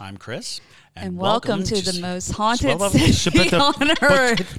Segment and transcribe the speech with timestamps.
[0.00, 0.62] I'm Chris.
[0.96, 2.80] and, welcome, to the most haunted
[3.12, 4.56] city on earth.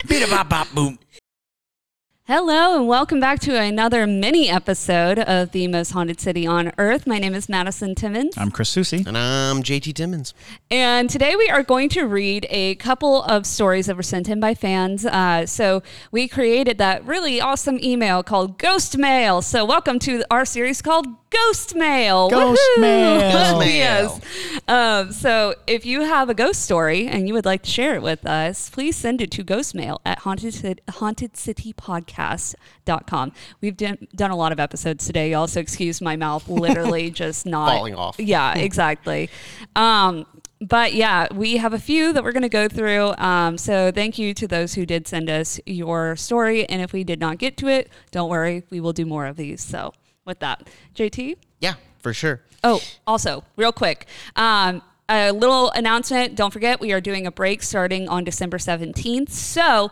[2.25, 7.07] Hello, and welcome back to another mini episode of the most haunted city on earth.
[7.07, 8.37] My name is Madison Timmons.
[8.37, 9.03] I'm Chris Susie.
[9.07, 10.35] And I'm JT Timmons.
[10.69, 14.39] And today we are going to read a couple of stories that were sent in
[14.39, 15.07] by fans.
[15.07, 15.81] Uh, so
[16.11, 19.41] we created that really awesome email called Ghost Mail.
[19.41, 22.29] So welcome to our series called Ghost Mail.
[22.29, 22.77] Ghost Woohoo!
[22.81, 23.31] Mail.
[23.31, 23.67] Ghost Mail.
[23.69, 24.19] yes.
[24.67, 28.01] Um, so if you have a ghost story and you would like to share it
[28.01, 33.31] with us, please send it to ghostmail at haunted, Cit- hauntedcitypodcast.com.
[33.61, 37.45] We've done, done a lot of episodes today, y'all, so excuse my mouth literally just
[37.45, 38.19] not Falling off.
[38.19, 39.29] Yeah, exactly.
[39.75, 40.25] Um,
[40.59, 43.15] but yeah, we have a few that we're going to go through.
[43.17, 46.69] Um, so thank you to those who did send us your story.
[46.69, 49.37] And if we did not get to it, don't worry, we will do more of
[49.37, 49.63] these.
[49.63, 49.93] So
[50.31, 51.35] with that, JT.
[51.59, 52.41] Yeah, for sure.
[52.63, 54.07] Oh, also, real quick.
[54.37, 56.35] Um, a little announcement.
[56.35, 59.29] Don't forget, we are doing a break starting on December 17th.
[59.29, 59.91] So,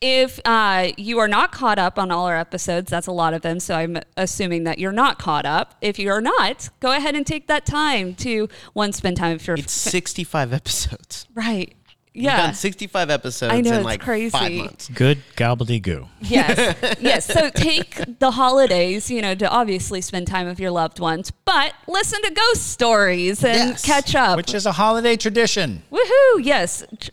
[0.00, 3.42] if uh, you are not caught up on all our episodes, that's a lot of
[3.42, 3.58] them.
[3.58, 5.74] So, I'm assuming that you're not caught up.
[5.80, 9.56] If you're not, go ahead and take that time to one, spend time with your.
[9.56, 11.26] It's 65 episodes.
[11.34, 11.74] right.
[12.14, 12.38] We've Yeah.
[12.38, 14.30] done 65 episodes I know, in it's like crazy.
[14.30, 14.88] five months.
[14.88, 16.08] Good gobbledygoo.
[16.20, 16.76] Yes.
[17.00, 17.26] yes.
[17.26, 21.72] So take the holidays, you know, to obviously spend time with your loved ones, but
[21.86, 23.84] listen to ghost stories and Yes.
[23.84, 24.36] catch up.
[24.36, 25.82] Which is a holiday tradition.
[25.92, 26.40] Woohoo!
[26.44, 26.84] Yes.
[26.98, 27.10] Ch-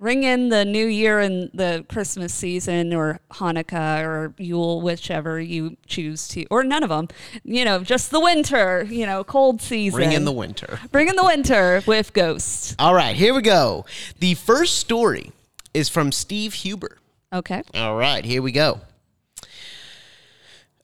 [0.00, 5.76] Ring in the new year and the Christmas season or Hanukkah or Yule, whichever you
[5.86, 7.08] choose to, or none of them.
[7.44, 9.98] You know, just the winter, you know, cold season.
[9.98, 10.80] Bring in the winter.
[10.90, 12.74] Bring in the winter with ghosts.
[12.78, 13.84] All right, here we go.
[14.20, 15.32] The first story
[15.74, 16.96] is from Steve Huber.
[17.30, 17.62] Okay.
[17.74, 18.80] All right, here we go.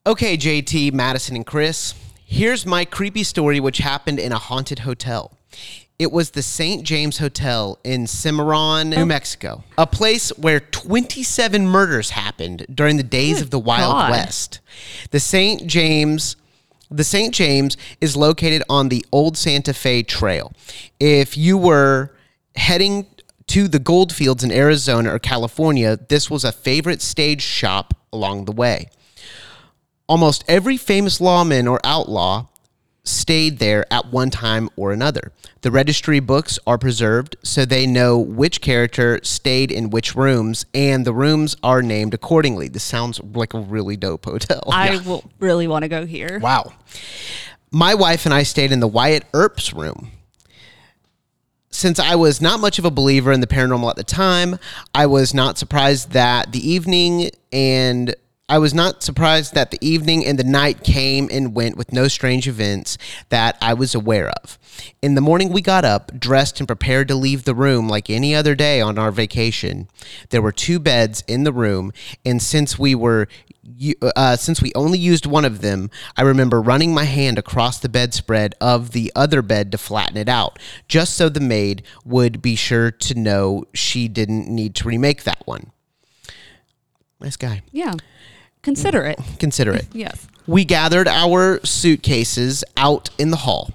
[0.07, 1.95] Okay, JT, Madison, and Chris.
[2.27, 5.33] Here's my creepy story, which happened in a haunted hotel.
[5.99, 6.83] It was the St.
[6.83, 13.41] James Hotel in Cimarron, New Mexico, a place where 27 murders happened during the days
[13.41, 14.11] of the Wild God.
[14.11, 14.61] West.
[15.11, 15.67] The St.
[15.67, 16.37] James.
[16.91, 17.35] The St.
[17.35, 20.53] James is located on the Old Santa Fe Trail.
[21.01, 22.13] If you were
[22.57, 23.07] heading
[23.49, 28.45] to the gold fields in Arizona or California, this was a favorite stage shop along
[28.45, 28.91] the way.
[30.09, 32.47] Almost every famous lawman or outlaw
[33.03, 35.33] stayed there at one time or another.
[35.67, 41.05] The registry books are preserved so they know which character stayed in which rooms, and
[41.05, 42.69] the rooms are named accordingly.
[42.69, 44.63] This sounds like a really dope hotel.
[44.69, 46.39] I will really want to go here.
[46.39, 46.73] Wow.
[47.73, 50.13] My wife and I stayed in the Wyatt Earp's room.
[51.71, 54.61] Since I was not much of a believer in the paranormal at the time,
[54.95, 58.15] I was not surprised that the evening and
[58.49, 62.07] I was not surprised that the evening and the night came and went with no
[62.07, 62.97] strange events
[63.29, 64.57] that I was aware of.
[65.03, 68.37] In the morning, we got up, dressed, and prepared to leave the room like any
[68.37, 69.89] other day on our vacation.
[70.31, 71.93] There were two beds in the room,
[72.25, 73.27] and since we were
[74.15, 77.89] uh, since we only used one of them, I remember running my hand across the
[77.89, 82.55] bedspread of the other bed to flatten it out, just so the maid would be
[82.55, 85.73] sure to know she didn't need to remake that one.
[87.21, 87.63] Nice guy.
[87.73, 87.95] Yeah.
[88.67, 89.21] Consider it.
[89.39, 89.87] Consider it.
[89.95, 90.27] Yes.
[90.49, 93.71] We gathered our suitcases out in the hall.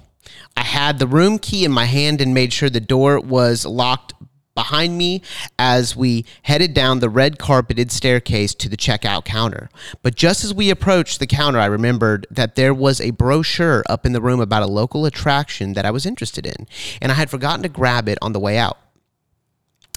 [0.54, 4.12] I had the room key in my hand and made sure the door was locked
[4.54, 5.22] behind me
[5.58, 9.70] as we headed down the red carpeted staircase to the checkout counter.
[10.02, 14.04] But just as we approached the counter, I remembered that there was a brochure up
[14.04, 16.66] in the room about a local attraction that I was interested in,
[17.00, 18.78] and I had forgotten to grab it on the way out.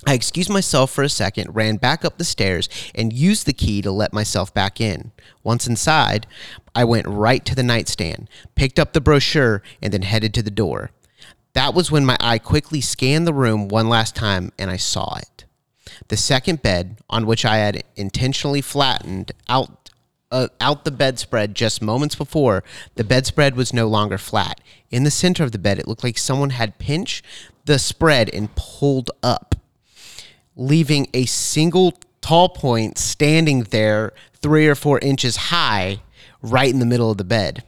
[0.06, 3.82] I excused myself for a second, ran back up the stairs, and used the key
[3.82, 5.12] to let myself back in.
[5.44, 6.28] Once inside,
[6.76, 10.52] I went right to the nightstand, picked up the brochure, and then headed to the
[10.52, 10.92] door.
[11.54, 15.16] That was when my eye quickly scanned the room one last time and I saw
[15.16, 15.46] it.
[16.10, 19.90] The second bed, on which I had intentionally flattened out
[20.32, 22.64] uh, out the bedspread just moments before,
[22.96, 24.60] the bedspread was no longer flat.
[24.90, 27.24] In the center of the bed, it looked like someone had pinched
[27.64, 29.55] the spread and pulled up
[30.56, 36.00] leaving a single tall point standing there three or four inches high
[36.42, 37.64] right in the middle of the bed.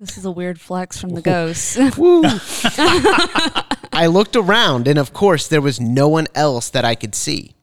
[0.00, 1.76] This is a weird flex from the ghost.
[1.76, 7.16] I I looked around, and of course, there was no one else that I could
[7.16, 7.54] see.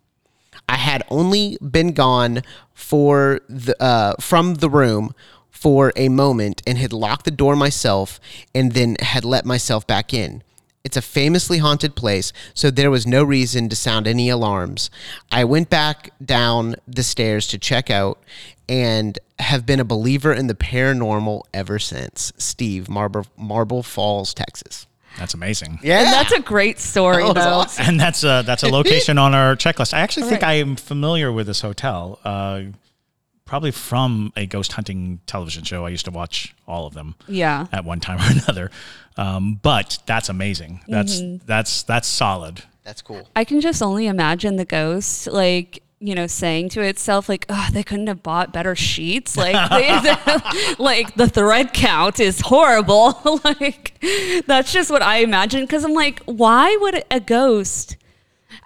[0.68, 2.42] I had only been gone
[2.74, 5.13] for the uh, from the room
[5.50, 8.19] for a moment and had locked the door myself,
[8.53, 10.44] and then had let myself back in.
[10.85, 14.89] It's a famously haunted place, so there was no reason to sound any alarms.
[15.31, 18.23] I went back down the stairs to check out
[18.69, 22.31] and have been a believer in the paranormal ever since.
[22.37, 24.87] Steve, Marble, Marble Falls, Texas.
[25.17, 25.79] That's amazing.
[25.81, 25.99] Yeah.
[26.03, 27.41] And that's a great story, That though.
[27.41, 27.85] awesome.
[27.87, 29.93] And that's a that's a location on our checklist.
[29.93, 30.49] I actually think Right.
[30.49, 32.19] I am familiar with this hotel.
[32.23, 32.61] Uh,
[33.45, 35.86] probably from a ghost hunting television show.
[35.86, 37.15] I used to watch all of them.
[37.27, 37.68] Yeah.
[37.71, 38.71] At one time or another.
[39.18, 40.81] Um, but that's amazing.
[40.88, 41.45] That's Mm-hmm.
[41.45, 42.63] that's that's solid.
[42.83, 43.27] That's cool.
[43.36, 47.68] I can just only imagine the ghost, like, you know, saying to itself, like, oh,
[47.71, 49.36] they couldn't have bought better sheets.
[49.45, 53.19] Like, they, like the thread count is horrible.
[53.44, 53.94] like,
[54.45, 55.65] that's just what I imagine.
[55.68, 57.97] Cause I'm like, why would a ghost,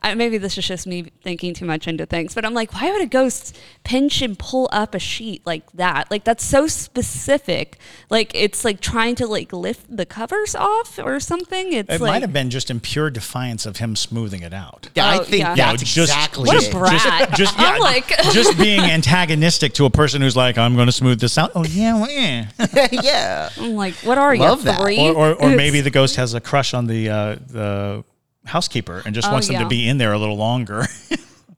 [0.01, 2.91] I, maybe this is just me thinking too much into things, but I'm like, why
[2.91, 6.09] would a ghost pinch and pull up a sheet like that?
[6.09, 7.77] Like, that's so specific.
[8.09, 11.73] Like, it's like trying to like lift the covers off or something.
[11.73, 14.89] It's It like, might have been just in pure defiance of him smoothing it out.
[14.95, 15.55] Yeah, I Oh, think yeah.
[15.55, 17.29] Yeah, that's just- exactly What a brat.
[17.29, 20.87] Just, just, yeah, I'm like- just being antagonistic to a person who's like, I'm going
[20.87, 21.51] to smooth this out.
[21.55, 22.47] Oh yeah, well, yeah.
[22.91, 23.49] yeah.
[23.57, 24.41] I'm like, what are you?
[24.41, 24.79] Love that.
[24.81, 24.99] Three?
[24.99, 28.03] or, or, or maybe the ghost has a crush on the uh, the
[28.49, 29.63] housekeeper and just Oh, wants them yeah.
[29.63, 30.85] to be in there a little longer.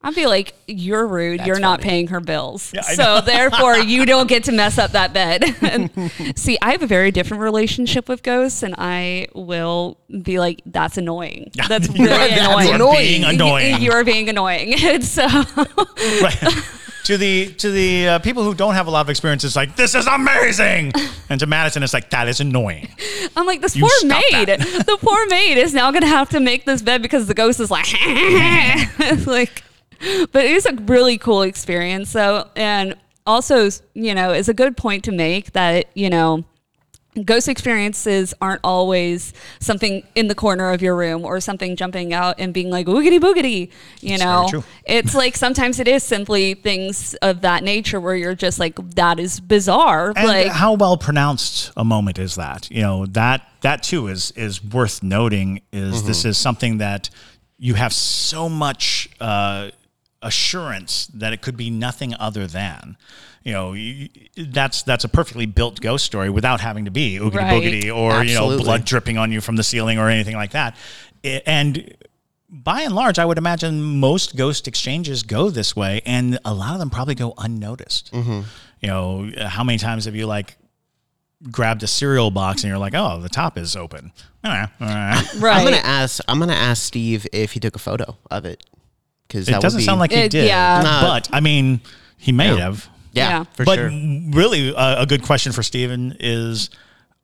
[0.03, 1.41] I'd be like, you're rude.
[1.45, 1.89] you're not funny.
[1.91, 2.73] paying her bills.
[2.75, 5.43] I so therefore, you don't get to mess up that bed.
[6.35, 10.97] See, I have a very different relationship with ghosts, and I will be like, that's
[10.97, 11.51] annoying.
[11.67, 12.73] That's You're- really that's annoying.
[12.73, 12.97] annoying.
[12.97, 13.81] being annoying.
[13.81, 15.01] You're being annoying.
[15.03, 16.63] So, right.
[17.05, 19.75] To the to the uh, people who don't have a lot of experience, it's like
[19.75, 20.91] this is amazing,
[21.29, 22.89] and to Madison, it's like that is annoying.
[23.35, 24.47] I'm like, this You poor stop maid.
[24.49, 24.59] that.
[24.85, 27.59] the poor maid is now going to have to make this bed because the ghost
[27.59, 29.63] is like, it's like,
[30.31, 32.09] but it is a really cool experience.
[32.09, 32.95] So, and
[33.25, 36.43] also, you know, it's a good point to make that, you know,
[37.25, 42.35] ghost experiences aren't always something in the corner of your room or something jumping out
[42.39, 43.69] and being like woogity boogity
[43.99, 48.35] you That's know it's like sometimes it is simply things of that nature where you're
[48.35, 52.69] just like that is bizarre And like how well pronounced a moment is that?
[52.71, 55.61] You know that that too is is worth noting.
[55.71, 57.09] Is this is something that
[57.57, 59.71] you have so much uh,
[60.21, 62.97] assurance that it could be nothing other than.
[63.43, 63.75] You know,
[64.37, 67.63] that's that's a perfectly built ghost story without having to be oogity Right.
[67.63, 70.75] boogity or you know blood dripping on you from the ceiling or anything like that.
[71.23, 71.95] And
[72.49, 76.73] by and large, I would imagine most ghost exchanges go this way, and a lot
[76.73, 78.11] of them probably go unnoticed.
[78.13, 78.41] Mm-hmm.
[78.81, 80.57] You know, how many times have you like
[81.49, 84.11] grabbed a cereal box and you're like, oh, the top is open?
[84.43, 86.23] Right I'm gonna ask.
[86.27, 88.63] I'm gonna ask Steve if he took a photo of it
[89.27, 90.81] because It doesn't sound like he It- did, yeah.
[90.83, 91.01] Nah.
[91.01, 91.81] but I mean,
[92.17, 92.87] he may have.
[93.11, 93.43] Yeah, Yeah.
[93.53, 93.89] for but sure.
[93.89, 96.69] really, uh, a good question for Steven is,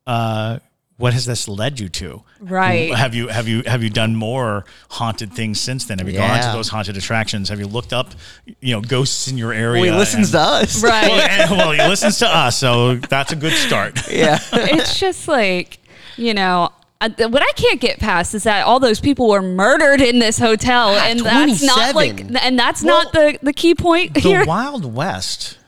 [0.05, 0.59] uh,
[0.97, 2.23] what has this led you to?
[2.39, 2.91] Right.
[2.93, 5.99] Have you have you have you done more haunted things since then?
[5.99, 7.49] Have you gone to those haunted attractions?
[7.49, 8.13] Have you looked up,
[8.61, 9.81] you know, ghosts in your area?
[9.83, 10.83] Well, he listens and- to us.
[10.91, 14.07] right Well, and- well, he listens to us, so that's a good start.
[14.11, 14.39] Yeah.
[14.53, 15.77] it's just like
[16.15, 16.69] you know
[16.99, 20.39] uh, what I can't get past is that all those people were murdered in this
[20.39, 24.19] hotel, Ah, and that's not like, and that's Well, not the the key point the
[24.19, 24.43] here.
[24.45, 25.59] Wild West,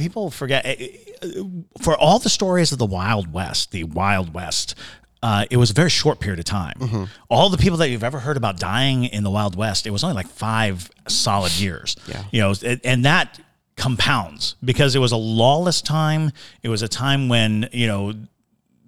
[0.00, 0.64] people forget.
[0.66, 0.88] eh,
[1.22, 1.42] eh,
[1.80, 4.74] For all the stories of the Wild West, the Wild West,
[5.22, 6.74] uh, it was a very short period of time.
[6.78, 7.04] Mm-hmm.
[7.28, 10.02] All the people that you've ever heard about dying in the Wild West, it was
[10.02, 11.94] only like five solid years.
[12.08, 12.24] Yeah.
[12.32, 13.38] you know, and- and that
[13.76, 16.32] compounds because it was a lawless time.
[16.62, 18.14] It was a time when you know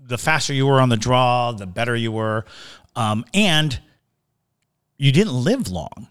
[0.06, 2.44] the faster you were on the draw, the better you were,
[2.96, 3.78] um, and
[4.98, 6.08] you didn't live long.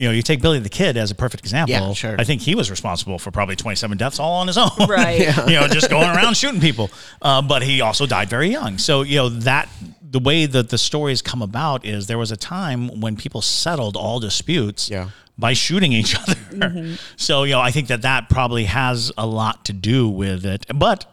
[0.00, 1.72] You know, you take Billy the Kid as a perfect example.
[1.74, 2.16] Yeah, sure.
[2.18, 4.70] I think he was responsible for probably 27 deaths all on his own.
[4.88, 5.20] Right.
[5.46, 6.90] you know, just going around shooting people.
[7.20, 8.78] Uh, but he also died very young.
[8.78, 9.68] So, you know, that
[10.02, 13.94] the way that the stories come about is there was a time when people settled
[13.94, 15.10] all disputes Yeah.
[15.38, 16.16] by shooting each
[16.50, 16.96] other.
[17.16, 20.64] So, you know, I think that that probably has a lot to do with it.
[20.74, 21.04] But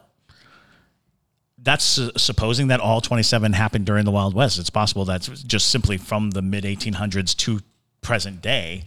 [1.57, 4.57] that's uh, supposing that all 27 happened during the Wild West.
[4.57, 7.59] It's possible that's just simply from the mid 1800s to
[8.07, 8.83] present day.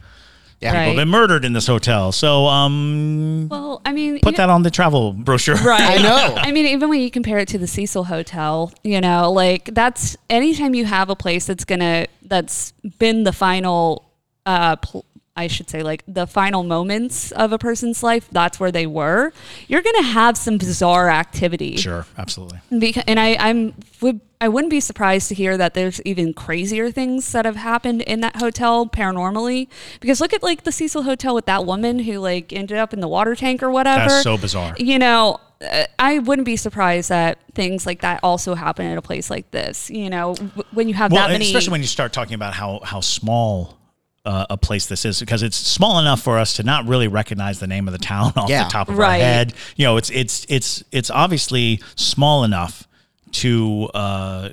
[0.60, 0.72] Yeah.
[0.74, 0.78] Right.
[0.84, 2.12] People have been murdered in this hotel.
[2.12, 5.56] So, um, well, I mean, put you- that on the travel brochure.
[5.64, 5.98] Right.
[5.98, 6.34] I know.
[6.36, 10.16] I mean, even when you compare it to the Cecil Hotel, you know, like that's
[10.28, 14.10] anytime you have a place that's gonna that's been the final,
[14.44, 18.28] uh, pl- I should say, like the final moments of a person's life.
[18.30, 19.32] That's where they were.
[19.68, 21.76] You're gonna have some bizarre activity.
[21.78, 22.58] Sure, absolutely.
[22.78, 23.72] Because, and I, I'm
[24.02, 28.00] would I wouldn't be surprised to hear that there's even crazier things that have happened
[28.02, 29.68] in that hotel paranormally.
[30.00, 33.00] Because look at like the Cecil Hotel with that woman who like ended up in
[33.00, 34.08] the water tank or whatever.
[34.08, 34.74] That's so bizarre.
[34.78, 39.02] You know, uh, I wouldn't be surprised that things like that also happen at a
[39.02, 39.90] place like this.
[39.90, 40.34] You know,
[40.72, 41.44] when you have Well, that many.
[41.44, 43.76] especially when you start talking about how how small
[44.24, 47.58] uh, a place this is, because it's small enough for us to not really recognize
[47.60, 48.64] the name of the town off Yeah.
[48.64, 49.20] the top of Right.
[49.20, 49.52] our head.
[49.76, 52.86] You know, it's it's it's it's obviously small enough
[53.32, 54.48] to uh,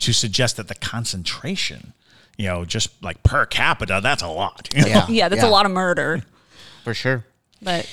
[0.00, 1.92] to suggest that the concentration,
[2.36, 4.68] you know, just like per capita, that's a lot.
[4.76, 5.06] Yeah.
[5.08, 6.22] yeah, that's a lot of murder.
[6.84, 7.24] for sure.
[7.62, 7.88] But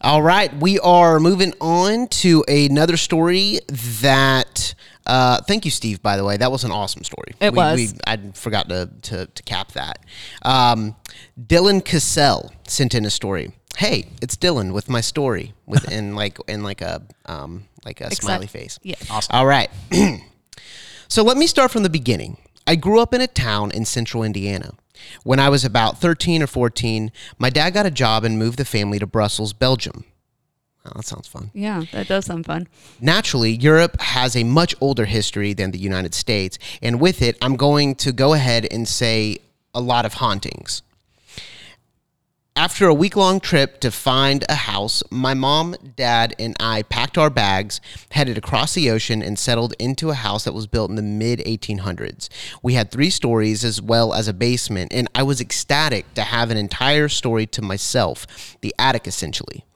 [0.00, 3.60] All right, we are moving on to another story
[4.00, 4.74] that.
[5.06, 6.02] Uh, thank you, Steve.
[6.02, 7.34] By the way, that was an awesome story.
[7.40, 7.76] It we, was.
[7.78, 10.00] We, I forgot to, to to cap that.
[10.42, 10.96] Um,
[11.40, 13.52] Dylan Cassell sent in a story.
[13.76, 18.14] Hey, it's Dylan with my story with in like in like a um like a
[18.14, 18.78] smiley face.
[18.82, 18.96] yeah.
[19.30, 19.70] All right.
[21.08, 22.38] so let me start from the beginning.
[22.66, 24.72] I grew up in a town in central Indiana.
[25.22, 28.64] When I was about 13 or 14, my dad got a job and moved the
[28.64, 30.04] family to Brussels, Belgium.
[30.86, 31.50] Oh, that sounds fun.
[31.52, 32.68] yeah, that does sound fun.
[33.00, 37.56] Naturally, Europe has a much older history than the United States, and with it, I'm
[37.56, 39.38] going to go ahead and say
[39.74, 40.82] a lot of hauntings.
[42.58, 47.18] After a week long trip to find a house, my mom, dad, and I packed
[47.18, 47.82] our bags,
[48.12, 51.40] headed across the ocean, and settled into a house that was built in the mid
[51.40, 52.30] 1800s.
[52.62, 56.50] We had three stories as well as a basement, and I was ecstatic to have
[56.50, 59.66] an entire story to myself, the attic essentially.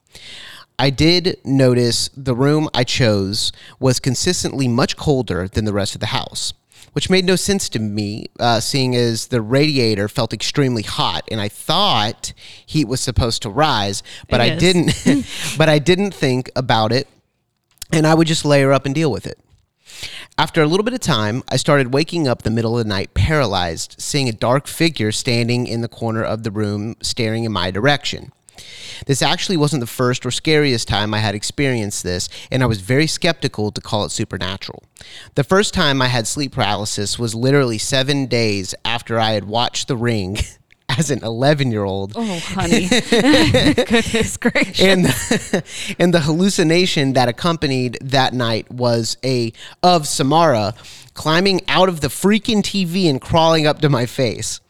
[0.78, 6.00] I did notice the room I chose was consistently much colder than the rest of
[6.00, 6.54] the house,
[6.92, 11.40] which made no sense to me, uh, seeing as the radiator felt extremely hot, and
[11.40, 12.32] I thought
[12.66, 14.92] heat was supposed to rise, but I didn't.
[15.58, 17.08] but I didn't think about it,
[17.92, 19.38] and I would just layer up and deal with it.
[20.38, 23.12] After a little bit of time, I started waking up the middle of the night
[23.12, 27.70] paralyzed, seeing a dark figure standing in the corner of the room staring in my
[27.70, 28.32] direction.
[29.06, 32.80] This actually wasn't the first or scariest time I had experienced this, and I was
[32.80, 34.82] very skeptical to call it supernatural.
[35.34, 39.88] The first time I had sleep paralysis was literally seven days after I had watched
[39.88, 40.38] The Ring
[40.98, 42.12] as an 11 year old.
[42.16, 42.88] Oh, honey.
[43.10, 44.80] Goodness gracious.
[44.80, 45.64] And the,
[45.98, 49.52] and the hallucination that accompanied that night was a
[49.82, 50.74] of Samara
[51.14, 54.60] climbing out of the freaking TV and crawling up to my face,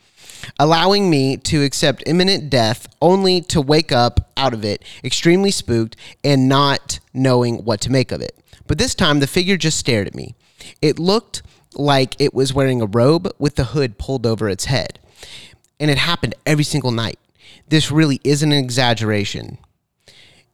[0.58, 5.96] allowing me to accept imminent death only to wake up out of it extremely spooked
[6.24, 8.36] and not knowing what to make of it.
[8.66, 10.34] But this time the figure just stared at me.
[10.80, 11.42] It looked
[11.74, 14.98] like it was wearing a robe with the hood pulled over its head.
[15.78, 17.18] And it happened every single night.
[17.68, 19.58] This really isn't an exaggeration.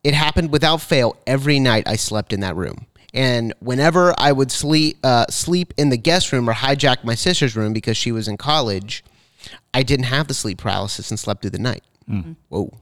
[0.05, 2.87] It happened without fail every night I slept in that room.
[3.13, 7.57] And whenever I would sleep uh, sleep in the guest room or hijack my sister's
[7.57, 9.03] room because she was in college,
[9.77, 11.85] I didn't have the sleep paralysis and slept through the night.
[12.09, 12.33] Hmm.
[12.49, 12.73] Whoa.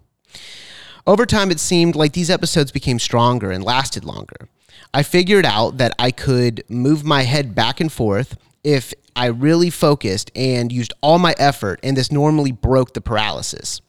[1.08, 4.48] Over time, it seemed like these episodes became stronger and lasted longer.
[4.94, 9.70] I figured out that I could move my head back and forth if I really
[9.70, 13.80] focused and used all my effort, and this normally broke the paralysis.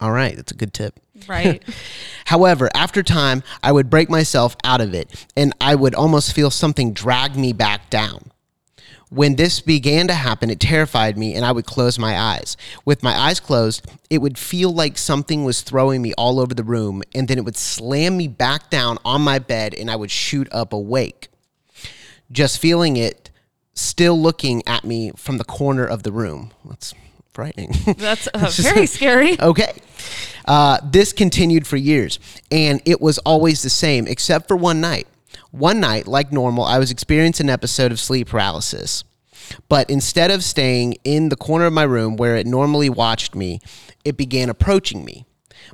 [0.00, 0.98] All right, that's a good tip.
[1.28, 1.62] right.
[2.24, 6.50] However, after time, I would break myself out of it and I would almost feel
[6.50, 8.31] something drag me back down.
[9.12, 12.56] When this began to happen, it terrified me and I would close my eyes.
[12.84, 16.64] With my eyes closed, it would feel like something was throwing me all over the
[16.64, 20.10] room and then it would slam me back down on my bed and I would
[20.10, 21.28] shoot up awake.
[22.30, 23.30] Just feeling it
[23.74, 26.52] still looking at me from the corner of the room.
[26.64, 26.94] That's
[27.32, 27.72] frightening.
[27.96, 29.36] That's uh, very scary.
[29.42, 29.72] Okay.
[30.44, 32.18] Uh, this continued for years,
[32.50, 35.06] and it was always the same, except for one night.
[35.52, 39.04] One night, like normal, I was experiencing an episode of sleep paralysis.
[39.68, 43.60] But instead of staying in the corner of my room where it normally watched me,
[44.02, 45.26] it began approaching me.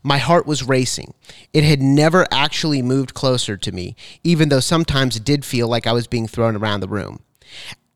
[0.03, 1.15] My heart was racing.
[1.53, 3.95] It had never actually moved closer to me,
[4.25, 7.21] even though sometimes it did feel like I was being thrown around the room.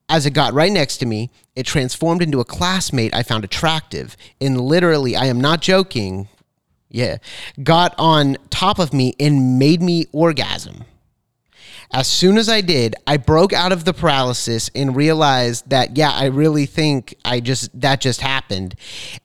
[0.09, 4.17] As it got right next to me, it transformed into a classmate I found attractive.
[4.41, 6.29] And literally, I am not joking,
[6.89, 7.17] yeah,
[7.61, 10.85] got on top of me and made me orgasm.
[11.93, 16.11] As soon as I did, I broke out of the paralysis and realized that yeah,
[16.11, 18.75] I really think I just that just happened,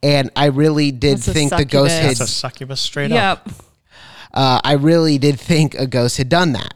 [0.04, 2.18] and I really did That's a think the ghost succubus.
[2.18, 3.46] had That's a succubus straight up.
[3.46, 3.56] Yep.
[4.34, 6.74] uh, I really did think a ghost had done that.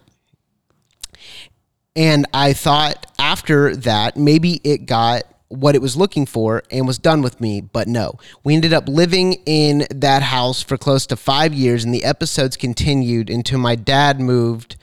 [1.96, 6.98] And I thought after that, maybe it got what it was looking for and was
[6.98, 8.18] done with me, but no.
[8.44, 12.56] We ended up living in that house for close to five years, and the episodes
[12.56, 14.78] continued until my dad moved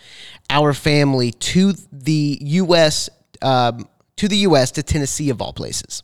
[0.50, 3.10] our family to the U.S.
[3.42, 4.70] Um, to the U.S.
[4.72, 6.02] to Tennessee of all places.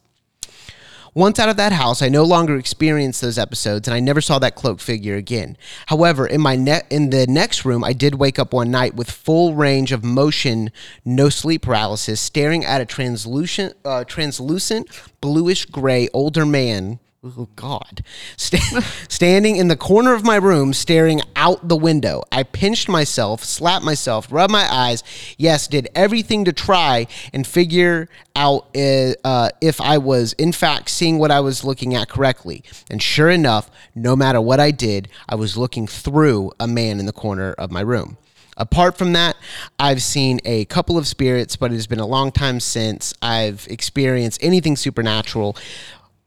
[1.17, 4.41] Once out of that house, I no longer experienced those episodes, and I never saw
[4.41, 5.57] that cloaked figure again.
[5.87, 9.09] However, in my ne- in the next room, I did wake up one night with
[9.09, 10.73] full range of motion,
[11.05, 14.89] no sleep paralysis, staring at a translucent, uh, translucent
[15.21, 18.05] bluish gray older man Oh God!
[18.37, 22.23] St- standing in the corner of my room, staring out the window.
[22.31, 25.03] I pinched myself, slapped myself, rubbed my eyes.
[25.39, 30.91] Yes, did everything to try and figure out uh, uh, if I was in fact
[30.91, 32.63] seeing what I was looking at correctly.
[32.91, 37.07] And sure enough, no matter what I did, I was looking through a man in
[37.07, 38.19] the corner of my room.
[38.59, 39.37] Apart from that,
[39.79, 43.67] I've seen a couple of spirits, but it has been a long time since I've
[43.71, 45.57] experienced anything supernatural.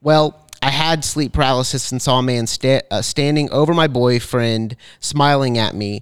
[0.02, 4.76] Well, I had sleep paralysis and saw a man sta- uh, standing over my boyfriend,
[5.00, 6.02] smiling at me.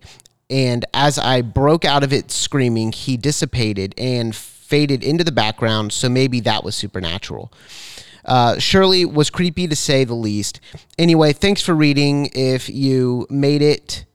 [0.50, 5.92] And as I broke out of it screaming, he dissipated and faded into the background.
[5.92, 7.52] So maybe that was supernatural.
[8.24, 10.60] Uh, Surely was creepy to say the least.
[10.98, 12.30] Anyway, thanks for reading.
[12.34, 14.06] If you made it.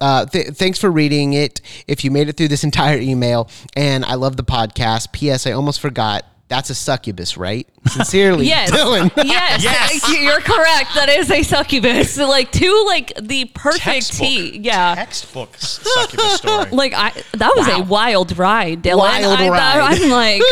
[0.00, 1.60] Uh, th- thanks for reading it.
[1.86, 5.12] If you made it through this entire email, and I love the podcast.
[5.12, 5.46] P.S.
[5.46, 7.66] I almost forgot that's a succubus, right?
[7.88, 8.70] Sincerely, Yes.
[8.70, 9.10] Dylan.
[9.24, 9.64] Yes.
[9.64, 10.08] Yes.
[10.20, 10.94] You're correct.
[10.94, 12.18] That is a succubus.
[12.32, 14.28] Like two like the perfect Textbook.
[14.28, 14.58] T.
[14.58, 14.94] Yeah.
[14.94, 16.70] Textbook succubus story.
[16.70, 18.98] Like I that was a wild ride, Dylan.
[18.98, 19.98] Wild I, ride.
[20.02, 20.42] I'm like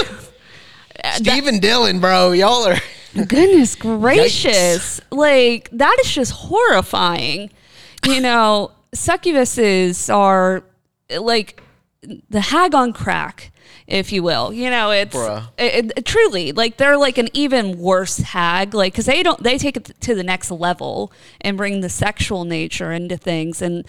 [1.17, 2.77] Steve and Dylan, bro, y'all are.
[3.15, 5.01] Goodness gracious.
[5.11, 7.51] Like, that is just horrifying.
[8.07, 10.63] You know, succubuses are
[11.19, 11.63] like
[12.29, 13.53] the hag on crack,
[13.91, 14.53] if you will.
[14.53, 15.15] You know, it's
[15.59, 19.59] it, it- truly like they're like an even worse hag, like because they don't they
[19.59, 23.87] take it to the next level and bring the sexual nature into things, and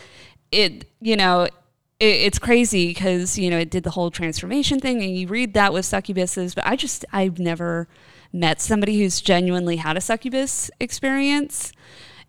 [0.52, 1.52] it you know it,
[2.00, 5.72] it's crazy because you know it did the whole transformation thing, and you read that
[5.72, 7.88] with succubuses, but I just I've never
[8.34, 11.72] met somebody who's genuinely had a succubus experience.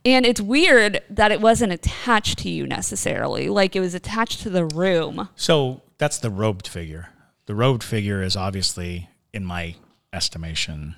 [0.05, 3.49] And it's weird that it wasn't attached to you necessarily.
[3.49, 5.29] Like it was attached to the room.
[5.37, 7.11] So that's the robed figure.
[7.47, 9.75] The robed figure is obviously, in my
[10.13, 10.97] estimation,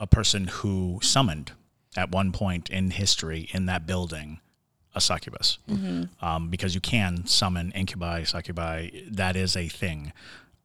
[0.00, 1.52] a person who summoned
[1.96, 4.40] at one point in history in that building
[4.94, 5.58] a succubus.
[6.20, 8.90] Um, because you can summon incubi, succubi.
[9.10, 10.12] That is a thing.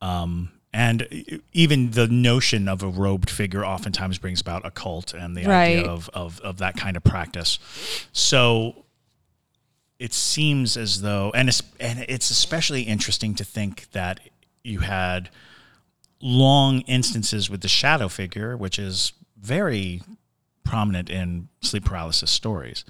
[0.02, 1.08] Um, and
[1.54, 5.78] even the notion of a robed figure oftentimes brings about a cult and the Right.
[5.78, 7.58] idea of, of, of that kind of practice.
[8.12, 8.86] So
[9.98, 14.20] it seems as though, and it's, and it's especially interesting to think that
[14.68, 15.30] you had
[16.22, 20.02] long instances with the shadow figure, which is very
[20.64, 22.84] prominent in sleep paralysis stories.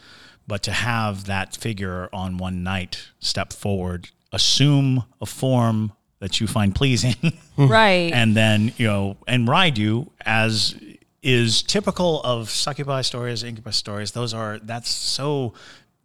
[0.47, 6.47] But to have that figure on one night step forward, assume a form that you
[6.47, 8.11] find pleasing, right.
[8.11, 10.75] and then you know and ride you as
[11.21, 15.53] is typical of succubi stories incubus stories those are that's so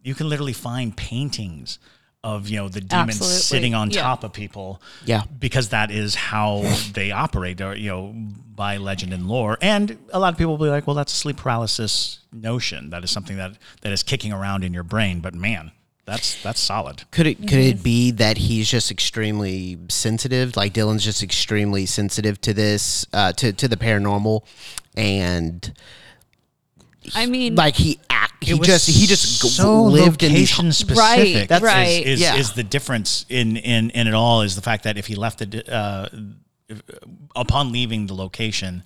[0.03, 1.79] you can literally find paintings
[2.25, 3.39] of you know the demons Absolutely.
[3.41, 4.03] sitting on Yeah.
[4.03, 5.23] top of people Yeah.
[5.41, 8.15] because that is how they operate or you know
[8.55, 11.17] by legend and lore and a lot of people will be like well that's a
[11.17, 15.35] sleep paralysis notion that is something that that is kicking around in your brain but
[15.35, 15.73] man
[16.05, 20.57] that's that's solid Could it could it be that he's just extremely sensitive?
[20.57, 24.43] Like Dylan's just extremely sensitive to this, uh, to to the paranormal,
[24.97, 25.73] and
[27.15, 30.51] I mean, like he act, he It was just he just so lived in these.
[30.51, 30.99] location specific.
[31.37, 31.87] Right, That's right.
[32.07, 32.37] Is, is, Yeah.
[32.37, 35.39] is the difference in, in in it all is the fact that if he left
[35.39, 36.09] the uh,
[36.69, 36.83] if-
[37.37, 38.83] upon leaving the location,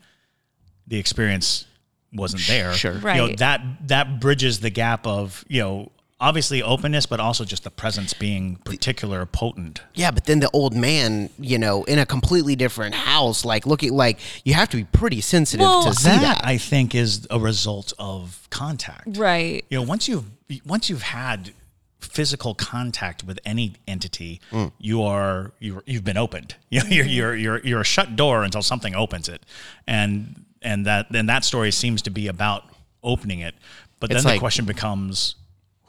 [0.87, 1.67] the experience
[2.13, 2.73] wasn't there.
[2.73, 2.95] Sure.
[2.95, 3.37] You know, Right.
[3.39, 8.15] that that bridges the gap of you know obviously openness, but also just the presence
[8.15, 9.83] being particular potent.
[9.95, 13.93] Yeah, but then the old man, you know, in a completely different house, like looking
[13.95, 16.45] like you have to be pretty sensitive Well, to see that, that.
[16.45, 19.17] I think is a result of contact.
[19.19, 19.65] right.
[19.69, 20.25] you know once you've
[20.65, 21.53] once you've had
[22.01, 24.71] physical contact with any entity mm.
[24.79, 28.45] you are you're, you've been opened you know, you're, you're you're you're a shut door
[28.45, 29.43] until something opens it
[29.87, 32.65] and and that then that story seems to be about
[33.03, 33.55] opening it
[34.01, 35.35] but then It's the like- question becomes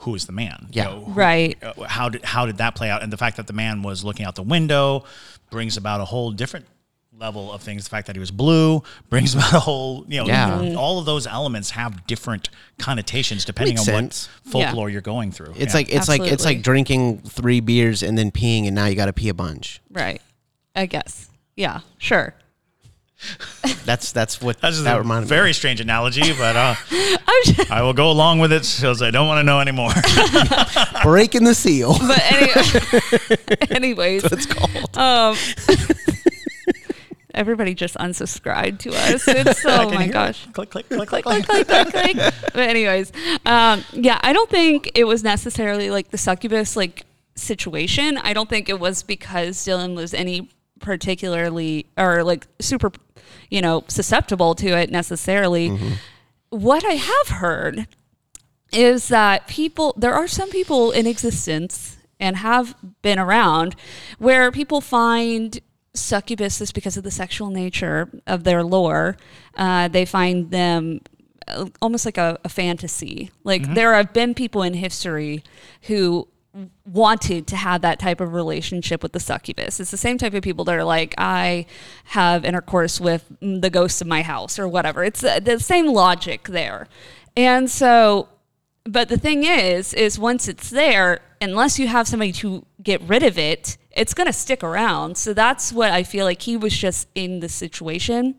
[0.02, 0.90] who is the man Yeah.
[0.90, 1.64] You know, who- Right.
[1.64, 4.04] uh, how did how did that play out and the fact that the man was
[4.04, 5.04] looking out the window
[5.50, 6.66] brings about a whole different
[7.20, 10.28] level of things the fact that he was blue brings about a whole you know
[10.28, 10.76] Yeah.
[10.76, 14.30] all of those elements have different connotations depending Makes on sense.
[14.44, 15.80] what folklore you're going through it's Yeah.
[15.80, 19.08] like it's like it's like drinking three beers and then peeing, and now you got
[19.08, 19.82] to pee a bunch.
[19.90, 20.22] Right.
[20.76, 21.28] I guess.
[21.56, 22.36] Yeah, sure.
[23.86, 25.30] That's that's what That's that a reminded me.
[25.30, 29.10] very strange analogy, but uh, I'm just- I will go along with it because I
[29.12, 29.90] don't want to know anymore.
[31.04, 31.98] Breaking the seal.
[32.00, 34.98] but any, anyways, It's called.
[34.98, 35.36] um,
[37.34, 39.28] everybody just unsubscribed to us.
[39.28, 40.48] It's oh my gosh.
[40.54, 42.16] click, click, click, click, click, click, click, click.
[42.54, 43.12] But anyways,
[43.46, 47.04] um, yeah, I don't think it was necessarily like the succubus like
[47.36, 48.18] situation.
[48.18, 50.50] I don't think it was because Dylan was any
[50.80, 52.92] particularly or like super,
[53.50, 55.78] you know, susceptible to it necessarily.
[56.50, 57.88] What I have heard
[58.72, 63.76] is that people there are some people in existence and have been around
[64.18, 65.60] where people find
[65.94, 69.18] succubuses because of the sexual nature of their lore
[69.56, 71.00] uh, they find them
[71.48, 73.32] uh, almost like a, a fantasy.
[73.44, 75.44] Like there have been people in history
[75.84, 76.28] who
[76.86, 79.80] wanted to have that type of relationship with the succubus.
[79.80, 81.66] It's the same type of people that are like, I
[82.06, 85.04] have intercourse with the ghosts of my house or whatever.
[85.04, 86.88] It's uh, the same logic there.
[87.36, 88.30] And so,
[88.84, 93.24] but the thing is, is once it's there, unless you have somebody to get rid
[93.24, 95.18] of it, it's going to stick around.
[95.18, 98.36] So that's what I feel like he was just in the situation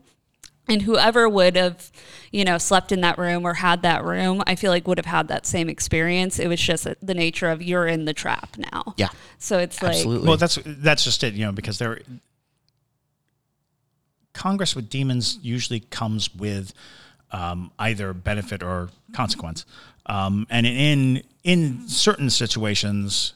[0.69, 1.91] and whoever would have
[2.31, 5.05] you know slept in that room or had that room i feel like would have
[5.05, 8.93] had that same experience it was just the nature of you're in the trap now
[8.97, 9.09] Yeah.
[9.37, 10.27] so it's like Absolutely.
[10.27, 11.99] Well, that's that's just it, you know, because there
[14.33, 16.73] Congress with demons usually comes with
[17.31, 19.65] um, either benefit or consequence,
[20.05, 23.33] um, and in in certain situations,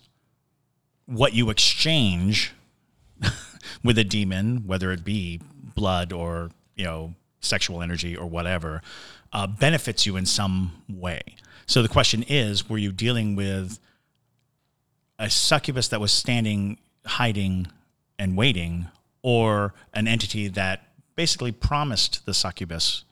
[1.05, 2.53] what you exchange
[3.83, 5.41] with a demon, whether it be
[5.75, 8.81] blood or you know sexual energy or whatever,
[9.31, 11.21] uh, benefits you in some way.
[11.65, 13.79] So the question is, were you dealing with
[15.19, 17.67] a succubus that was standing, hiding,
[18.19, 18.87] and waiting,
[19.21, 23.05] or an entity that basically promised the succubus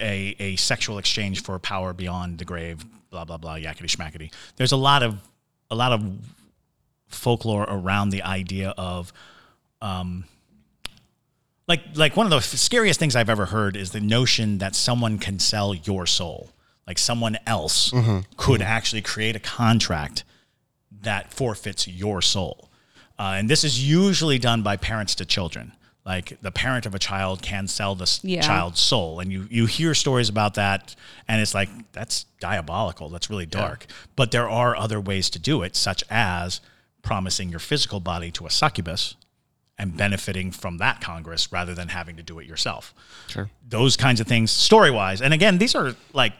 [0.00, 4.32] a, a sexual exchange for power beyond the grave, blah blah blah, yakety schmackety.
[4.56, 5.20] There's a lot of
[5.70, 6.02] a lot of
[7.08, 9.12] folklore around the idea of
[9.82, 10.24] um,
[11.68, 15.18] like like one of the scariest things I've ever heard is the notion that someone
[15.18, 16.50] can sell your soul.
[16.86, 17.92] Like someone else
[18.38, 20.24] could actually create a contract
[21.02, 22.70] that forfeits your soul.
[23.18, 25.72] Uh, and this is usually done by parents to children.
[26.06, 28.40] Like the parent of a child can sell the Yeah.
[28.40, 29.20] child's soul.
[29.20, 30.96] And you, you hear stories about that,
[31.28, 33.10] and it's like, that's diabolical.
[33.10, 33.84] That's really dark.
[34.16, 36.62] But there are other ways to do it, such as
[37.02, 39.14] promising your physical body to a succubus
[39.78, 42.92] and benefiting from that Congress rather than having to do it yourself.
[43.28, 43.48] Sure.
[43.68, 45.22] Those kinds of things, story wise.
[45.22, 46.32] And again, these are like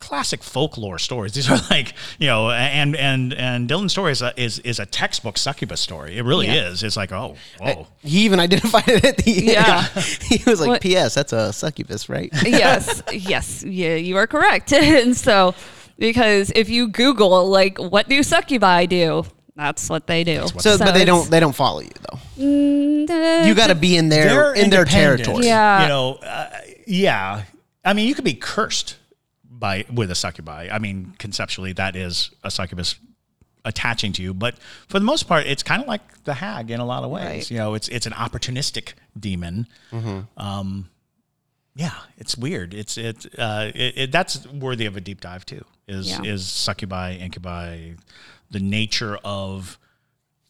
[0.00, 1.32] classic folklore stories.
[1.32, 4.84] These are like you know, and and and Dylan's story is a, is is a
[4.86, 6.18] textbook succubus story.
[6.18, 6.68] It really Yeah.
[6.68, 6.82] is.
[6.82, 7.86] It's like oh whoa.
[8.02, 9.82] He even identified it at the Yeah.
[10.28, 11.14] he was like, What- "P.S.
[11.14, 15.54] That's a succubus, right?" yes yes yeah you are correct and so
[15.98, 19.24] because if you google like what do succubi do
[19.56, 22.18] that's what they do so, but they don't they don't follow you though.
[22.42, 24.90] Mm, You got to be in their in their independent.
[25.24, 25.46] territory.
[25.46, 25.82] Yeah.
[25.82, 26.50] You know, uh,
[26.86, 27.44] yeah.
[27.84, 28.96] I mean, you could be cursed
[29.48, 30.68] by with a succubi.
[30.72, 32.96] I mean, conceptually, that is a succubus
[33.66, 34.56] attaching to you, but
[34.88, 37.24] for the most part, it's kind of like the hag in a lot of ways.
[37.24, 37.50] Right.
[37.50, 39.66] You know, it's it's an opportunistic demon.
[40.36, 40.88] Um,
[41.76, 42.74] yeah, it's weird.
[42.74, 45.64] It's it, uh, it, it that's worthy of a deep dive too.
[45.88, 46.22] Is Yeah.
[46.24, 47.92] is succubi, incubi,
[48.50, 49.78] the nature of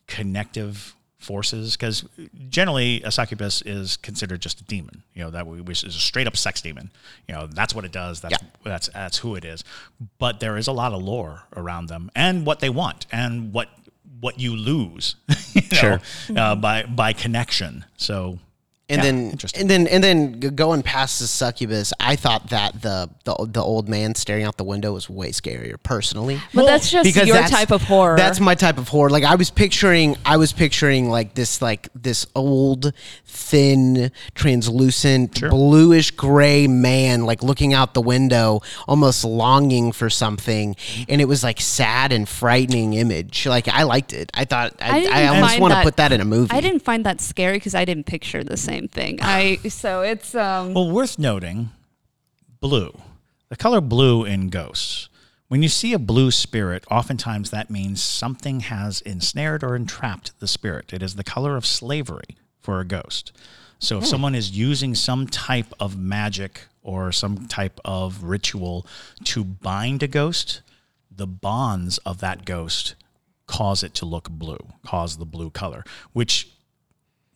[0.07, 2.05] connective forces because
[2.51, 6.27] generally a succubus is considered just a demon you know that which is a straight
[6.27, 6.91] up sex demon
[7.27, 8.49] you know that's what it does that's Yeah.
[8.63, 9.65] that's that's who it is.
[10.19, 13.71] But there is a lot of lore around them and what they want and what
[14.21, 15.17] what you lose
[15.55, 15.99] you know,
[16.37, 17.87] uh, by by connection.
[17.97, 18.39] So
[18.87, 23.09] And yeah, then and then and then going past the succubus, I thought that the
[23.25, 26.39] the the old man staring out the window was way scarier personally.
[26.53, 29.09] but that's just because your that's- type of horror That's my type of horror.
[29.09, 32.93] Like I was picturing, I was picturing like this, like this old,
[33.25, 40.77] thin, translucent, bluish gray man, like looking out the window, almost longing for something,
[41.09, 43.47] and it was like sad and frightening image.
[43.47, 44.31] Like I liked it.
[44.35, 46.55] I thought I, didn't I, almost want to put that in a movie.
[46.55, 49.19] I didn't find that scary because I didn't picture the same thing.
[49.23, 51.71] I so it's um Well, worth noting,
[52.61, 52.99] blue.
[53.49, 55.09] The color blue in ghosts.
[55.49, 60.49] When you see a blue spirit, oftentimes that means something has ensnared or entrapped the
[60.49, 60.93] spirit.
[60.93, 63.31] It is the color of slavery for a ghost.
[63.79, 68.87] So if someone is using some type of magic or some type of ritual
[69.25, 70.63] to bind a ghost,
[71.11, 72.95] the bonds of that ghost
[73.47, 75.85] cause it to look blue, cause the blue color,
[76.15, 76.49] which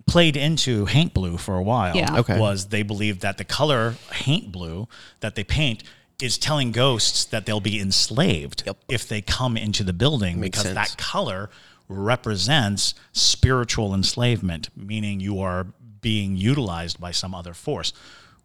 [0.09, 1.95] played into Haint Blue for a while.
[1.97, 2.19] Yeah.
[2.19, 2.39] Okay.
[2.39, 4.89] Was they believed that the color Haint Blue
[5.21, 5.83] that they paint
[6.21, 8.77] is telling ghosts that they'll be enslaved Yep.
[8.89, 10.91] if they come into the building Makes because sense.
[10.91, 11.49] that color
[11.89, 15.67] represents spiritual enslavement, meaning you are
[16.01, 17.93] being utilized by some other force,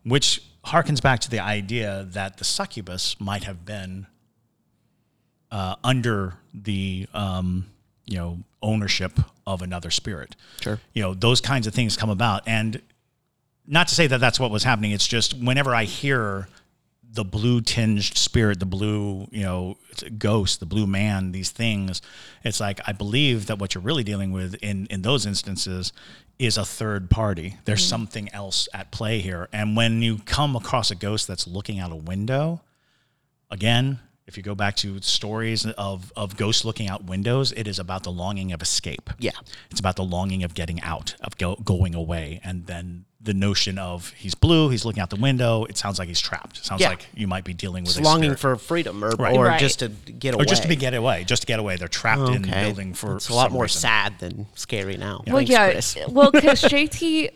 [0.03, 4.05] which harkens back to the idea that the succubus might have been
[5.51, 7.65] uh, under the um,
[8.05, 10.35] you know ownership of another spirit.
[10.61, 10.79] Sure.
[10.93, 12.81] You know those kinds of things come about, and
[13.67, 14.91] not to say that that's what was happening.
[14.91, 16.47] It's just whenever I hear
[17.13, 19.77] the blue tinged spirit, the blue, you know,
[20.17, 22.01] ghost, the blue man, these things,
[22.43, 25.93] it's like I believe that what you're really dealing with in in those instances
[26.39, 27.57] is a third party.
[27.65, 27.89] There's mm-hmm.
[27.89, 29.47] something else at play here.
[29.53, 32.61] And when you come across a ghost that's looking out a window,
[33.51, 37.77] again, if you go back to stories of, of ghosts looking out windows, it is
[37.79, 39.09] about the longing of escape.
[39.19, 39.31] Yeah.
[39.69, 42.39] It's about the longing of getting out, of go, going away.
[42.43, 45.65] And then the notion of he's blue, he's looking out the window.
[45.65, 46.57] It sounds like he's trapped.
[46.59, 46.89] It sounds Yeah.
[46.89, 48.39] like you might be dealing with It's a longing spirit.
[48.39, 49.35] for freedom or, Right.
[49.35, 49.59] or Right.
[49.59, 50.43] just to get away.
[50.43, 51.75] or just to be get away, just to get away.
[51.77, 53.81] They're trapped in the building for It's a lot some more reason.
[53.81, 55.21] sad than scary now.
[55.27, 55.71] Well, Thanks, yeah.
[55.71, 55.97] Chris.
[56.09, 57.29] Well, because JT,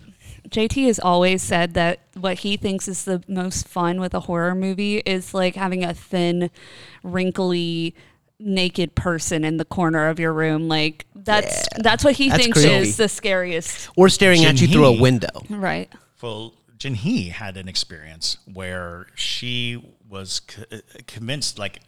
[0.49, 4.55] JT has always said that what he thinks is the most fun with a horror
[4.55, 6.49] movie is like having a thin,
[7.03, 7.93] wrinkly,
[8.39, 10.67] naked person in the corner of your room.
[10.67, 12.73] Like that's that's what he That's thinks creepy.
[12.75, 13.89] is the scariest.
[13.97, 15.29] Or staring at you through a window.
[15.49, 15.91] Right.
[16.21, 21.79] Well, Jinhee had an experience where she was c- uh, convinced, like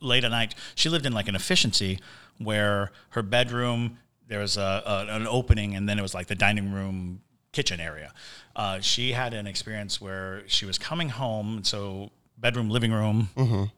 [0.00, 1.98] late at night, she lived in like an efficiency
[2.38, 6.34] where her bedroom there was a, a an opening, and then it was like the
[6.34, 7.20] dining room
[7.54, 8.12] kitchen area.
[8.54, 13.70] Uh, she had an experience where she was coming home, so bedroom, living room.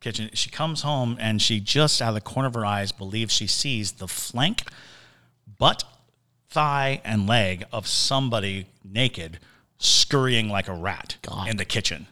[0.00, 0.30] Kitchen.
[0.32, 3.46] She comes home and she just out of the corner of her eyes believes she
[3.46, 4.62] sees the flank,
[5.58, 5.84] butt,
[6.48, 9.38] thigh, and leg of somebody naked
[9.78, 11.48] scurrying like a rat God.
[11.48, 12.06] in the kitchen.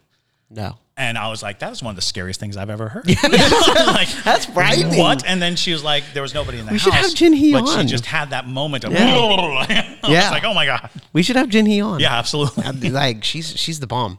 [0.50, 0.78] No.
[0.98, 3.06] And I was like, that is one of the scariest things I've ever heard.
[3.22, 4.98] like, That's frightening.
[4.98, 5.26] What?
[5.26, 6.84] And then she was like, there was nobody in the We house.
[6.84, 7.80] should have Jinhee but on.
[7.86, 9.04] she just had that moment of, Yeah.
[9.14, 10.30] I was Yeah.
[10.30, 10.88] like, oh my God.
[11.12, 12.00] We should have Jinhee on.
[12.00, 12.64] Yeah, absolutely.
[12.64, 14.18] I'd like she's she's the bomb.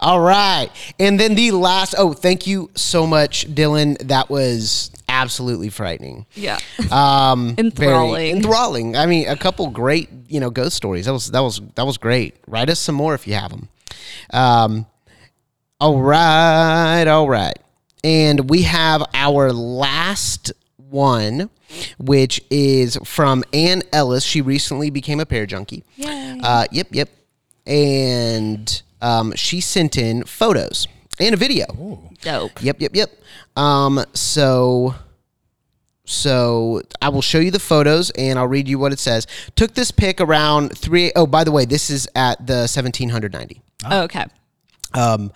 [0.00, 1.94] All right, and then the last.
[1.98, 3.98] Oh, thank you so much, Dylan.
[4.08, 6.26] That was absolutely frightening.
[6.34, 6.58] Yeah.
[6.90, 8.36] Um, very Enthralling.
[8.36, 8.96] enthralling.
[8.96, 11.06] I mean, a couple great you know ghost stories.
[11.06, 12.36] That was that was that was great.
[12.46, 13.68] Write us some more if you have them.
[14.32, 14.86] Um,
[15.80, 17.58] all right, all right,
[18.02, 21.50] and we have our last one,
[21.98, 24.24] which is from Ann Ellis.
[24.24, 25.82] She recently became a Parajunkie.
[25.96, 26.40] Yay.
[26.42, 27.08] Uh, yep, yep.
[27.66, 30.86] And um, she sent in photos
[31.18, 31.66] and a video.
[31.74, 31.98] Ooh.
[32.22, 32.62] Dope.
[32.62, 33.10] Yep, yep, yep.
[33.56, 34.94] Um, so
[36.04, 39.26] so I will show you the photos and I'll read you what it says.
[39.56, 43.32] Took this pic around three oh by the way, this is at the seventeen hundred
[43.32, 43.60] ninety.
[43.90, 44.24] Okay.
[44.96, 45.32] Um,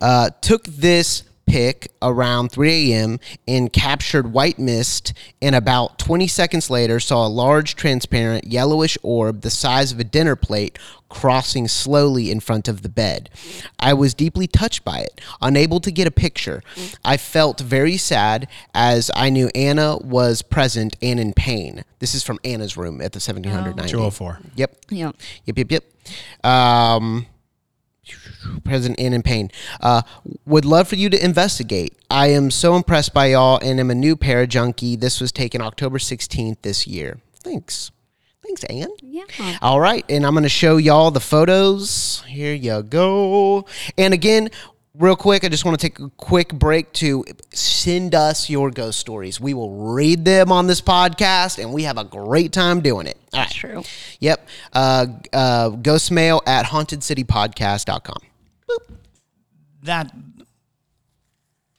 [0.00, 3.20] uh, took this pic around 3 a.m.
[3.46, 5.12] and captured white mist,
[5.42, 10.04] and about 20 seconds later saw a large, transparent, yellowish orb the size of a
[10.04, 13.30] dinner plate crossing slowly in front of the bed.
[13.78, 16.62] I was deeply touched by it, unable to get a picture.
[17.04, 21.84] I felt very sad as I knew Anna was present and in pain.
[22.00, 23.92] This is from Anna's room at the 1790.
[23.92, 24.40] 204.
[24.56, 24.76] Yep.
[24.90, 25.12] Yeah.
[25.44, 25.84] Yep, yep, yep.
[26.44, 27.26] Um,
[28.64, 29.50] present and in pain.
[29.80, 30.02] Uh,
[30.46, 31.96] would love for you to investigate.
[32.10, 35.00] I am so impressed by y'all and am a new Parajunkie.
[35.00, 37.18] This was taken October 16th this year.
[37.42, 37.90] Thanks.
[38.44, 38.88] Thanks, Ann.
[39.02, 39.24] Yeah.
[39.62, 42.22] All right, and I'm going to show y'all the photos.
[42.26, 43.64] Here you go.
[43.96, 44.50] And again,
[44.94, 48.98] real quick, I just want to take a quick break to send us your ghost
[48.98, 49.40] stories.
[49.40, 53.16] We will read them on this podcast, and we have a great time doing it.
[53.32, 53.46] All right.
[53.46, 53.82] That's true.
[54.20, 54.48] Yep.
[54.72, 58.18] Uh, uh, ghost mail at hauntedcitypodcast.com.
[59.82, 60.12] that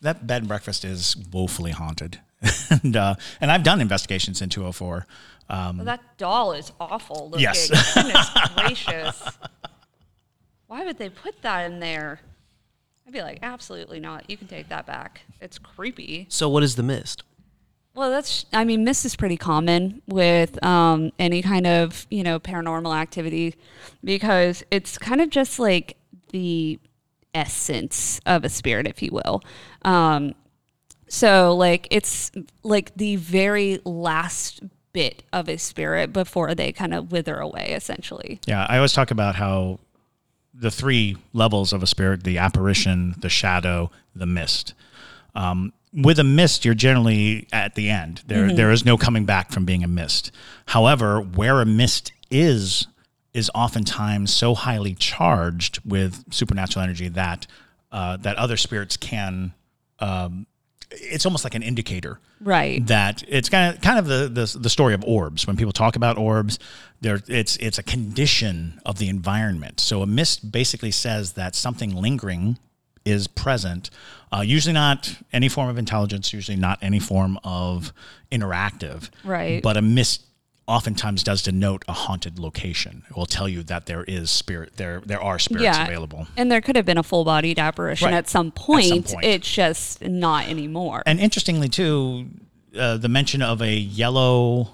[0.02, 2.20] that bed and breakfast is woefully haunted,
[2.70, 5.08] and uh, and I've done investigations in 204.
[5.50, 7.42] Um, Well, that doll is awful looking.
[7.44, 7.70] Yes.
[7.94, 9.24] Goodness gracious.
[10.68, 12.20] Why would they put that in there?
[13.06, 14.30] I'd be like, absolutely not.
[14.30, 15.22] You can take that back.
[15.40, 16.26] It's creepy.
[16.30, 17.24] So, what is the mist?
[17.94, 22.40] Well, that's, I mean, mist is pretty common with um, any kind of, you know,
[22.40, 23.56] paranormal activity
[24.04, 25.96] because it's kind of just like
[26.32, 26.80] the
[27.34, 29.42] essence of a spirit, if you will.
[29.84, 30.36] Um,
[31.08, 32.32] so, like, it's
[32.64, 38.40] like the very last bit of a spirit before they kind of wither away, essentially.
[38.48, 39.80] yeah, I always talk about how
[40.58, 44.74] the three levels of a spirit: the apparition, the shadow, the mist.
[45.36, 48.22] Um, with a mist, you're generally at the end.
[48.28, 50.32] There, there is no coming back from being a mist.
[50.68, 52.88] However, where a mist is
[53.34, 57.48] is oftentimes so highly charged with supernatural energy that
[57.92, 59.54] uh, that other spirits can.
[60.00, 60.48] Um,
[60.92, 62.86] it's almost like an indicator, Right.
[62.88, 65.48] That it's kind of kind of the, the the story of orbs.
[65.48, 66.60] When people talk about orbs,
[67.02, 69.80] there it's it's a condition of the environment.
[69.80, 72.58] So a mist basically says that something lingering
[73.06, 73.90] is present.
[74.32, 76.34] Uh, usually not any form of intelligence.
[76.34, 77.94] Usually not any form of
[78.32, 79.10] interactive.
[79.24, 79.62] Right.
[79.62, 80.24] But a mist
[80.68, 83.04] oftentimes does denote a haunted location.
[83.10, 85.02] It will tell you that there is spirit there.
[85.06, 85.84] There are spirits yeah.
[85.86, 86.28] available.
[86.38, 88.16] And there could have been a full bodied apparition Right.
[88.16, 89.08] at some point.
[89.12, 89.26] point.
[89.26, 91.04] It's just not anymore.
[91.06, 92.28] And interestingly, too,
[92.78, 94.70] uh, the mention of a yellow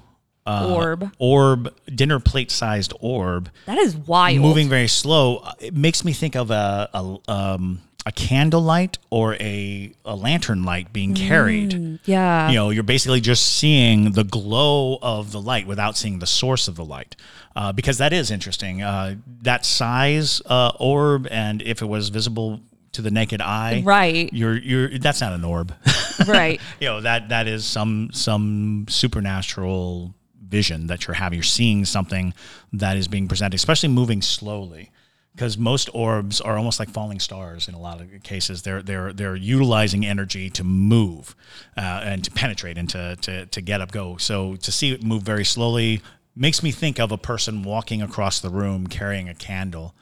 [0.45, 1.11] uh, Orb.
[1.19, 4.39] orb, dinner plate sized orb, that is wild.
[4.39, 5.37] moving very slow.
[5.37, 10.63] uh, It makes me think of a a, um, a candlelight or a, a lantern
[10.63, 11.99] light being carried.
[12.05, 12.49] Yeah.
[12.49, 16.67] You know, you're basically just seeing the glow of the light without seeing the source
[16.67, 17.15] of the light.
[17.55, 18.81] Uh, because that is interesting.
[18.81, 22.61] Uh, that size uh, orb, and if it was visible
[22.93, 24.31] to the naked eye, Right.
[24.33, 25.73] You're you're that's not an orb.
[26.27, 26.59] right.
[26.79, 30.15] you know that that is some some supernatural
[30.47, 31.37] vision that you're having.
[31.37, 32.33] You're seeing something
[32.73, 34.91] that is being presented, especially moving slowly.
[35.33, 38.63] Because most orbs are almost like falling stars in a lot of cases.
[38.63, 41.35] They're they're they're utilizing energy to move
[41.77, 44.17] uh, and to penetrate and to, to to get up, go.
[44.17, 46.01] So to see it move very slowly
[46.35, 49.95] makes me think of a person walking across the room carrying a candle,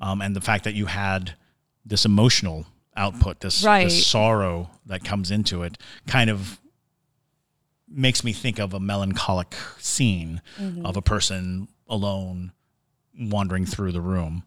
[0.00, 1.34] um, and the fact that you had
[1.84, 2.66] this emotional
[2.96, 3.84] output, this, Right.
[3.84, 6.60] this sorrow that comes into it, kind of
[7.88, 10.40] makes me think of a melancholic scene
[10.84, 12.52] of a person alone
[13.18, 14.42] wandering through the room.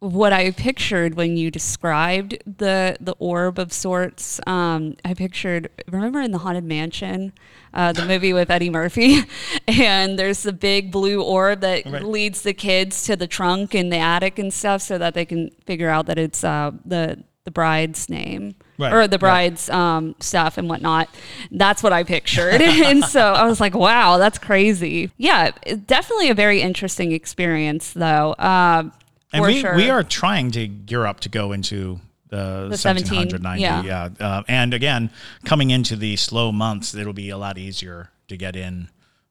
[0.00, 5.70] what I pictured when you described the the orb of sorts, um, I pictured.
[5.88, 7.32] Remember in the Haunted Mansion,
[7.74, 9.22] uh, the movie with Eddie Murphy,
[9.66, 12.04] and there's the big blue orb that Right.
[12.04, 15.50] leads the kids to the trunk in the attic and stuff, so that they can
[15.66, 18.54] figure out that it's uh, the the bride's name.
[18.76, 19.20] Right, Or the right.
[19.20, 21.08] bride's um, stuff and whatnot.
[21.50, 22.60] That's what I pictured.
[22.60, 25.10] and so I was like, wow, that's crazy.
[25.16, 25.52] Yeah,
[25.86, 28.34] definitely a very interesting experience, though.
[28.38, 28.92] Um,
[29.32, 29.74] And we, sure.
[29.76, 33.62] we are trying to gear up to go into the, The 17, 1790.
[33.62, 34.10] yeah.
[34.20, 34.26] yeah.
[34.26, 35.10] Uh, and again,
[35.46, 38.90] coming into the slow months, it'll be a lot easier to get in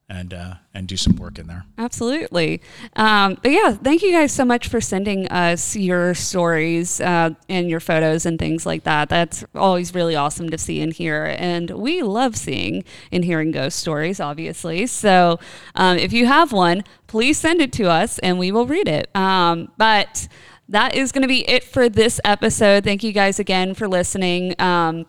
[0.10, 1.66] and uh, and do some work in there.
[1.78, 2.62] Absolutely.
[2.96, 7.70] Um, but yeah, thank you guys so much for sending us your stories uh, and
[7.70, 9.10] your photos and things like that.
[9.10, 11.36] That's always really awesome to see and hear.
[11.38, 14.88] And we love seeing and hearing ghost stories, obviously.
[14.88, 15.40] So
[15.76, 19.14] um, if you have one, please send it to us and we will read it.
[19.16, 20.28] Um, but
[20.70, 22.84] that is going to be it for this episode.
[22.84, 24.56] Thank you guys again for listening.
[24.60, 25.06] Um,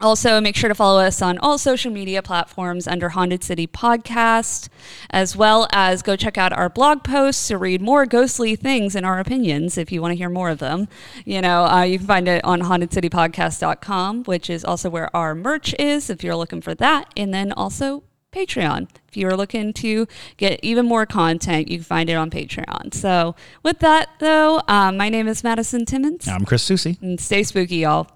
[0.00, 4.68] also, make sure to follow us on all social media platforms under Haunted City Podcast,
[5.10, 9.06] as well as go check out our blog posts to read more ghostly things and
[9.06, 10.88] our opinions if you want to hear more of them.
[11.24, 15.74] You know, uh, you can find it on hauntedcitypodcast.com, which is also where our merch
[15.78, 17.10] is if you're looking for that.
[17.16, 18.88] And then also Patreon.
[19.08, 20.06] If you're looking to
[20.36, 22.92] get even more content, you can find it on Patreon.
[22.92, 26.98] So, with that, though, um, my name is Madison Timmons, I'm Chris Susi.
[27.00, 28.15] and stay spooky, y'all.